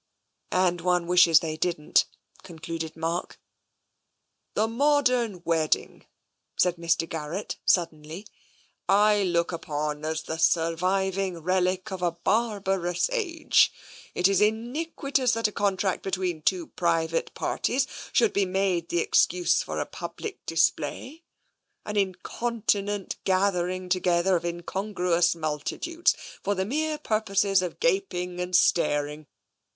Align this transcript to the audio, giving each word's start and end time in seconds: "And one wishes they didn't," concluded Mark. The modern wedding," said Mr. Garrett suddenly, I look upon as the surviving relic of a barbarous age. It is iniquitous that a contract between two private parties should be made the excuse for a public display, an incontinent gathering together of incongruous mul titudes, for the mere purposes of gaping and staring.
"And 0.51 0.81
one 0.81 1.05
wishes 1.05 1.41
they 1.41 1.57
didn't," 1.57 2.05
concluded 2.41 2.97
Mark. 2.97 3.39
The 4.55 4.67
modern 4.67 5.43
wedding," 5.45 6.07
said 6.57 6.77
Mr. 6.77 7.07
Garrett 7.07 7.57
suddenly, 7.65 8.25
I 8.89 9.21
look 9.21 9.51
upon 9.51 10.03
as 10.03 10.23
the 10.23 10.37
surviving 10.39 11.37
relic 11.41 11.91
of 11.91 12.01
a 12.01 12.13
barbarous 12.13 13.11
age. 13.13 13.71
It 14.15 14.27
is 14.27 14.41
iniquitous 14.41 15.33
that 15.33 15.47
a 15.47 15.51
contract 15.51 16.01
between 16.01 16.41
two 16.41 16.65
private 16.65 17.31
parties 17.35 17.85
should 18.11 18.33
be 18.33 18.45
made 18.47 18.89
the 18.89 19.01
excuse 19.01 19.61
for 19.61 19.79
a 19.79 19.85
public 19.85 20.43
display, 20.47 21.21
an 21.85 21.95
incontinent 21.95 23.17
gathering 23.23 23.87
together 23.87 24.35
of 24.35 24.45
incongruous 24.45 25.35
mul 25.35 25.59
titudes, 25.59 26.15
for 26.41 26.55
the 26.55 26.65
mere 26.65 26.97
purposes 26.97 27.61
of 27.61 27.79
gaping 27.79 28.39
and 28.39 28.55
staring. 28.55 29.27